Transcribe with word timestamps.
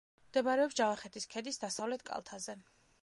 მდებარეობს 0.29 0.77
ჯავახეთის 0.79 1.29
ქედის 1.35 1.63
დასავლეთ 1.65 2.05
კალთაზე. 2.09 2.57